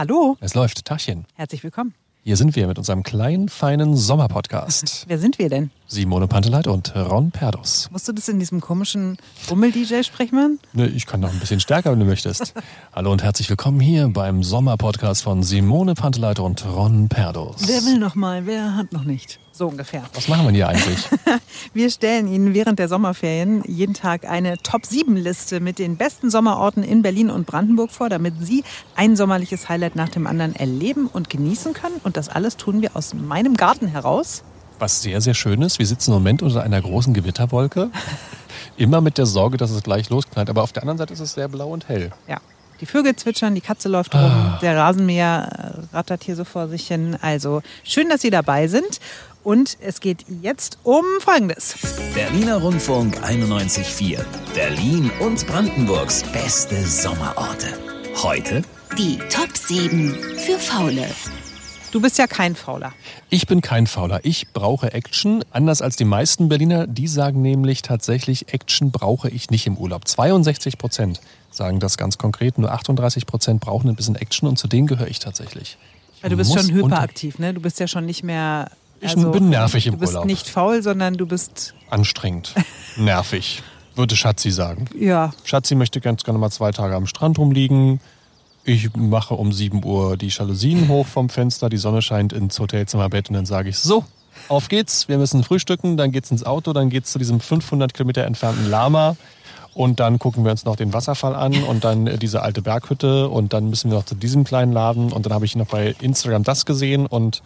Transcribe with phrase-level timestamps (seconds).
[0.00, 0.86] Hallo, Es läuft.
[0.86, 1.26] Tachchen.
[1.34, 1.92] herzlich willkommen.
[2.22, 5.04] Hier sind wir mit unserem kleinen, feinen Sommerpodcast.
[5.08, 5.70] Wer sind wir denn?
[5.92, 7.88] Simone Panteleit und Ron Perdus.
[7.90, 9.18] Musst du das in diesem komischen
[9.50, 10.36] Rummel-DJ sprechen?
[10.36, 10.58] Mann?
[10.72, 12.54] Ne, ich kann noch ein bisschen stärker, wenn du möchtest.
[12.94, 17.66] Hallo und herzlich willkommen hier beim Sommerpodcast von Simone Panteleit und Ron Perdus.
[17.66, 19.40] Wer will noch mal, wer hat noch nicht?
[19.50, 20.04] So ungefähr.
[20.14, 21.08] Was machen wir hier eigentlich?
[21.74, 27.02] Wir stellen Ihnen während der Sommerferien jeden Tag eine Top-7-Liste mit den besten Sommerorten in
[27.02, 28.62] Berlin und Brandenburg vor, damit Sie
[28.94, 32.00] ein sommerliches Highlight nach dem anderen erleben und genießen können.
[32.04, 34.44] Und das alles tun wir aus meinem Garten heraus.
[34.80, 35.78] Was sehr, sehr schön ist.
[35.78, 37.90] Wir sitzen im Moment unter einer großen Gewitterwolke.
[38.78, 40.48] Immer mit der Sorge, dass es gleich losknallt.
[40.48, 42.10] Aber auf der anderen Seite ist es sehr blau und hell.
[42.26, 42.38] Ja.
[42.80, 46.86] Die Vögel zwitschern, die Katze läuft rum, der Rasenmäher äh, rattert hier so vor sich
[46.88, 47.14] hin.
[47.20, 49.00] Also schön, dass Sie dabei sind.
[49.42, 51.74] Und es geht jetzt um Folgendes.
[52.14, 54.24] Berliner Rundfunk 91.4.
[54.54, 57.68] Berlin und Brandenburgs beste Sommerorte.
[58.22, 58.62] Heute
[58.96, 61.06] Die Top 7 für Faule.
[61.92, 62.92] Du bist ja kein Fauler.
[63.30, 64.20] Ich bin kein Fauler.
[64.22, 65.44] Ich brauche Action.
[65.50, 66.86] Anders als die meisten Berliner.
[66.86, 70.06] Die sagen nämlich tatsächlich, Action brauche ich nicht im Urlaub.
[70.06, 72.58] 62 Prozent sagen das ganz konkret.
[72.58, 75.78] Nur 38 Prozent brauchen ein bisschen Action und zu denen gehöre ich tatsächlich.
[76.16, 77.54] Ich Weil du bist schon hyperaktiv, ne?
[77.54, 78.70] Du bist ja schon nicht mehr.
[79.00, 80.26] Ich bin nervig im Du bist Urlaub.
[80.26, 82.54] nicht faul, sondern du bist, Anstrengend.
[82.96, 83.62] Nervig.
[83.96, 84.84] Würde Schatzi sagen.
[84.96, 87.98] ja, Schatzi möchte ganz gerne mal zwei Tage am Strand rumliegen.
[88.64, 93.28] Ich mache um 7 Uhr die Jalousien hoch vom Fenster, die Sonne scheint ins Hotelzimmerbett
[93.30, 94.04] und dann sage ich, so,
[94.48, 98.24] auf geht's, wir müssen frühstücken, dann geht's ins Auto, dann geht's zu diesem 500 Kilometer
[98.24, 99.16] entfernten Lama
[99.74, 103.28] und dann gucken wir uns noch den Wasserfall an und dann äh, diese alte Berghütte
[103.28, 105.94] und dann müssen wir noch zu diesem kleinen Laden und dann habe ich noch bei
[106.00, 107.42] Instagram das gesehen und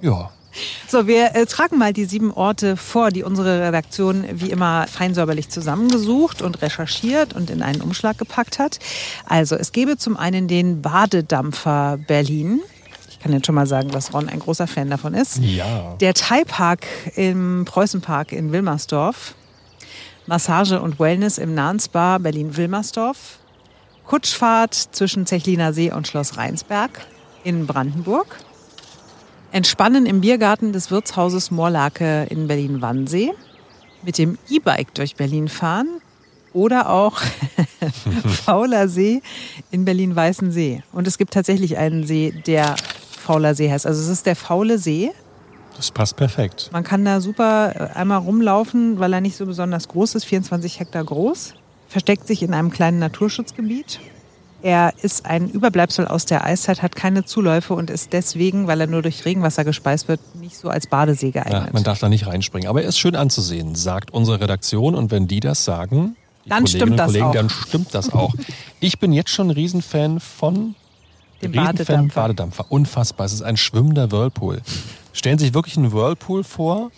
[0.00, 0.30] ja,
[0.86, 5.48] So, wir äh, tragen mal die sieben Orte vor, die unsere Redaktion wie immer feinsäuberlich
[5.48, 8.78] zusammengesucht und recherchiert und in einen Umschlag gepackt hat.
[9.26, 12.60] Also, es gäbe zum einen den Badedampfer Berlin.
[13.08, 15.38] Ich kann jetzt schon mal sagen, dass Ron ein großer Fan davon ist.
[15.38, 15.94] ja.
[16.00, 19.34] Der Thai-Park im Preußenpark in Wilmersdorf.
[20.26, 23.38] Massage und Wellness im nahen Spa Berlin-Wilmersdorf.
[24.06, 26.90] Kutschfahrt zwischen Zechliner See und Schloss Rheinsberg
[27.44, 28.26] in Brandenburg.
[29.52, 33.32] Entspannen im Biergarten des Wirtshauses Moorlake in Berlin-Wannsee.
[34.02, 36.00] Mit dem E-Bike durch Berlin fahren.
[36.54, 37.20] Oder auch
[38.44, 39.20] Fauler See
[39.70, 40.82] in Berlin-Weißensee.
[40.92, 42.76] Und es gibt tatsächlich einen See, der
[43.18, 43.86] Fauler See heißt.
[43.86, 45.10] Also es ist der Faule See.
[45.76, 46.70] Das passt perfekt.
[46.72, 50.80] Man kann da super äh, einmal rumlaufen, weil er nicht so besonders groß ist, 24
[50.80, 51.54] Hektar groß.
[51.88, 54.00] Versteckt sich in einem kleinen Naturschutzgebiet.
[54.62, 58.86] Er ist ein Überbleibsel aus der Eiszeit, hat keine Zuläufe und ist deswegen, weil er
[58.86, 61.74] nur durch Regenwasser gespeist wird, nicht so als Badesee Ja, geeignet.
[61.74, 62.68] man darf da nicht reinspringen.
[62.68, 64.94] Aber er ist schön anzusehen, sagt unsere Redaktion.
[64.94, 67.32] Und wenn die das sagen, die Dann Kolleginnen stimmt das Kollegen, auch.
[67.34, 68.34] dann stimmt das auch.
[68.80, 70.74] Ich bin jetzt schon ein Riesenfan von
[71.42, 72.20] Dem Badedampfer.
[72.22, 72.66] Badedampfer.
[72.68, 73.26] Unfassbar.
[73.26, 74.60] Es ist ein schwimmender Whirlpool.
[75.12, 76.90] Stellen Sie sich wirklich einen Whirlpool vor,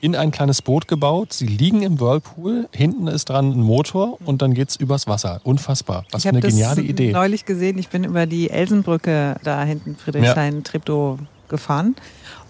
[0.00, 1.32] in ein kleines Boot gebaut.
[1.32, 5.40] Sie liegen im Whirlpool, hinten ist dran ein Motor und dann geht's übers Wasser.
[5.44, 6.04] Unfassbar.
[6.10, 7.12] Was ich für habe eine geniale Idee.
[7.12, 7.78] neulich gesehen.
[7.78, 11.18] Ich bin über die Elsenbrücke da hinten Friedrichshain-Treptow
[11.48, 11.94] gefahren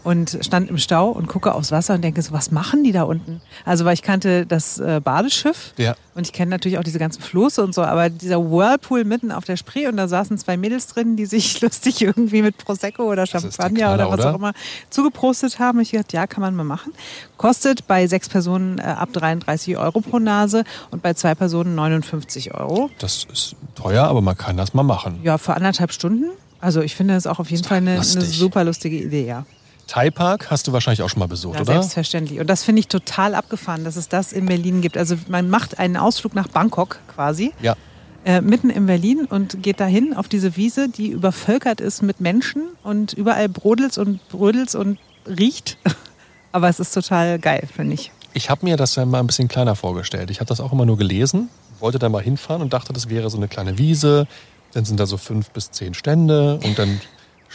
[0.07, 3.03] und stand im Stau und gucke aufs Wasser und denke so, was machen die da
[3.03, 3.41] unten?
[3.65, 5.97] Also weil ich kannte das äh, Badeschiff Ja.
[6.15, 9.45] und ich kenne natürlich auch diese ganzen Floße und so, aber dieser Whirlpool mitten auf
[9.45, 13.27] der Spree und da saßen zwei Mädels drin, die sich lustig irgendwie mit Prosecco oder
[13.27, 14.31] Champagner Knaller, oder was oder?
[14.31, 14.53] auch immer
[14.91, 15.81] zugeprostet haben.
[15.81, 16.93] Ich dachte, ja, kann man mal machen.
[17.37, 22.55] Kostet bei sechs Personen äh, ab 33 Euro pro Nase und bei zwei Personen 59
[22.55, 22.91] Euro.
[23.01, 25.19] Das ist teuer, aber man kann das mal machen.
[25.25, 26.27] Ja, für anderthalb Stunden.
[26.61, 29.45] Also ich finde das auch auf jeden Fall eine, eine super lustige Idee, ja.
[29.87, 31.75] Thai Park hast du wahrscheinlich auch schon mal besucht, ja oder?
[31.75, 32.41] selbstverständlich.
[32.41, 34.97] Und das finde ich total abgefahren, dass es das in Berlin gibt.
[34.97, 37.77] Also man macht einen Ausflug nach Bangkok quasi, Ja.
[38.25, 42.65] äh, mitten in Berlin und geht dahin auf diese Wiese, die übervölkert ist mit Menschen
[42.83, 45.79] und überall brodelt's und brödelt's und riecht.
[46.53, 48.11] Aber es ist total geil, finde ich.
[48.33, 50.31] Ich habe mir das ja mal ein bisschen kleiner vorgestellt.
[50.31, 51.49] Ich habe das auch immer nur gelesen,
[51.81, 54.27] wollte da mal hinfahren und dachte, das wäre so eine kleine Wiese.
[54.73, 57.01] Dann sind da so fünf bis zehn Stände und dann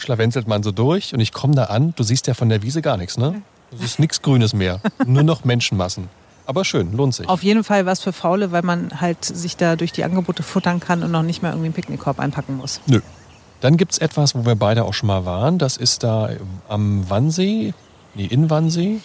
[0.02, 1.94] schlawenzelt man so durch und ich komme da an.
[1.96, 3.42] Du siehst ja von der Wiese gar nichts, ne?
[3.74, 6.08] Es ist nichts Grünes mehr, nur noch Menschenmassen.
[6.44, 7.28] Aber schön, lohnt sich.
[7.28, 10.80] Auf jeden Fall was für Faule, weil man halt sich da durch die Angebote futtern
[10.80, 12.80] kann und noch nicht mal irgendwie einen Picknickkorb einpacken muss.
[12.86, 13.00] Nö.
[13.60, 15.58] Dann gibt's etwas, wo wir beide auch schon mal waren.
[15.58, 16.30] Das ist da
[16.68, 17.74] am Wannsee,
[18.14, 19.00] nee, in Wannsee,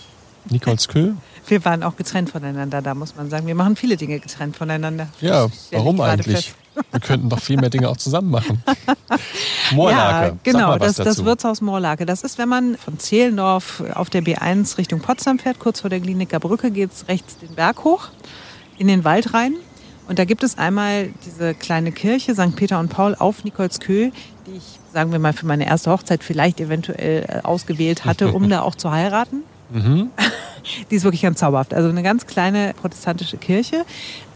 [0.49, 1.13] Nikolskö.
[1.47, 3.47] Wir waren auch getrennt voneinander, da muss man sagen.
[3.47, 5.07] Wir machen viele Dinge getrennt voneinander.
[5.21, 6.53] Ja, warum eigentlich?
[6.91, 8.63] Wir könnten doch viel mehr Dinge auch zusammen machen.
[9.71, 10.27] Moorlake.
[10.27, 11.23] Ja, genau, das, das.
[11.25, 12.05] Wirtshaus Moorlake.
[12.05, 15.99] Das ist, wenn man von Zehlendorf auf der B1 Richtung Potsdam fährt, kurz vor der
[15.99, 18.09] Kliniker Brücke, geht's rechts den Berg hoch,
[18.77, 19.53] in den Wald rein.
[20.07, 22.55] Und da gibt es einmal diese kleine Kirche St.
[22.55, 24.11] Peter und Paul auf Nikolskö,
[24.45, 28.49] die ich, sagen wir mal, für meine erste Hochzeit vielleicht eventuell äh, ausgewählt hatte, um
[28.49, 29.43] da auch zu heiraten.
[30.91, 31.73] Die ist wirklich ganz zauberhaft.
[31.73, 33.85] Also eine ganz kleine protestantische Kirche.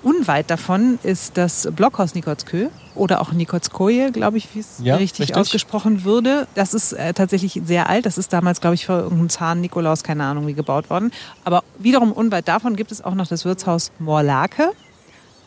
[0.03, 5.21] Unweit davon ist das Blockhaus Nikolskö oder auch Nikolskoje, glaube ich, wie es Ja, richtig,
[5.21, 5.35] richtig.
[5.37, 6.47] ausgesprochen würde.
[6.55, 8.05] Das ist äh, tatsächlich sehr alt.
[8.07, 11.11] Das ist damals, glaube ich, für irgendeinen Zahn Nikolaus, keine Ahnung, wie gebaut worden.
[11.43, 14.71] Aber wiederum unweit davon gibt es auch noch das Wirtshaus Morlake,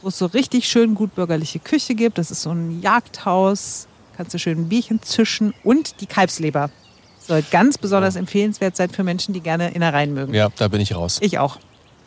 [0.02, 2.18] wo es so richtig schön gut bürgerliche Küche gibt.
[2.18, 3.88] Das ist so ein Jagdhaus.
[4.16, 6.70] Kannst du schön ein Bierchen zischen und die Kalbsleber.
[7.18, 10.32] Soll ganz besonders empfehlenswert sein für Menschen, die gerne Innereien mögen.
[10.32, 11.18] Ja, da bin ich raus.
[11.22, 11.58] Ich auch.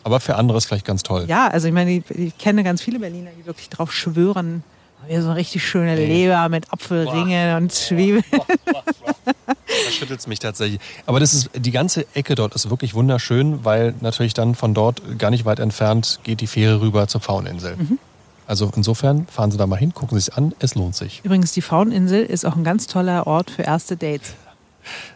[0.07, 1.25] Aber für andere ist vielleicht ganz toll.
[1.27, 4.63] Ja, also ich meine, ich, ich kenne ganz viele Berliner, die wirklich drauf schwören.
[5.05, 8.23] Wir so eine richtig schöne Leber mit Apfelringen und Zwiebeln.
[8.63, 10.79] Da schüttelt es mich tatsächlich.
[11.05, 15.01] Aber das ist, die ganze Ecke dort ist wirklich wunderschön, weil natürlich dann von dort
[15.19, 17.75] gar nicht weit entfernt geht die Fähre rüber zur Fauninsel.
[17.75, 17.99] Mhm.
[18.47, 21.19] Also insofern fahren Sie da mal hin, gucken Sie es an, es lohnt sich.
[21.25, 24.35] Übrigens, die Fauninsel ist auch ein ganz toller Ort für erste Dates.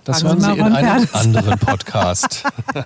[0.03, 2.44] Das Fragen hören Sie Sie in einem anderen Podcast.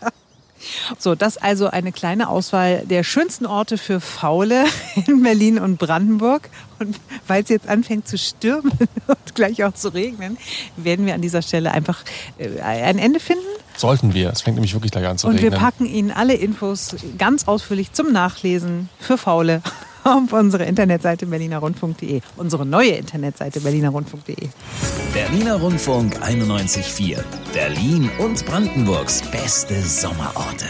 [0.98, 4.66] So, das also eine kleine Auswahl der schönsten Orte für Faule
[5.08, 6.50] in Berlin und Brandenburg.
[6.80, 8.72] Und weil es jetzt anfängt zu stürmen
[9.08, 10.38] und gleich auch zu regnen,
[10.78, 12.04] werden wir an dieser Stelle einfach
[12.38, 13.44] äh, ein Ende finden.
[13.78, 14.30] Sollten wir.
[14.32, 15.60] Es fängt nämlich wirklich gleich an zu Und wir regnen.
[15.60, 19.62] packen Ihnen alle Infos ganz ausführlich zum Nachlesen für Faule
[20.06, 22.22] auf unsere Internetseite berlinerrundfunk.de.
[22.38, 24.50] Unsere neue Internetseite berlinerrundfunk.de.
[25.14, 27.24] Berliner Rundfunk 91.4.
[27.54, 30.66] Berlin und Brandenburgs beste Sommerorte.